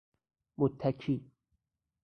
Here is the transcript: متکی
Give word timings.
متکی 0.59 1.31